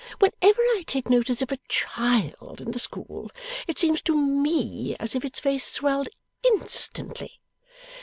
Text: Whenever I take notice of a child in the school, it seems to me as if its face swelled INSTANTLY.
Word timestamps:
Whenever 0.17 0.59
I 0.59 0.83
take 0.87 1.11
notice 1.11 1.43
of 1.43 1.51
a 1.51 1.59
child 1.67 2.59
in 2.59 2.71
the 2.71 2.79
school, 2.79 3.29
it 3.67 3.77
seems 3.77 4.01
to 4.01 4.17
me 4.17 4.95
as 4.99 5.13
if 5.13 5.23
its 5.23 5.39
face 5.39 5.63
swelled 5.63 6.09
INSTANTLY. 6.43 7.39